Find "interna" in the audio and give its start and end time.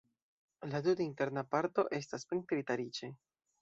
1.05-1.45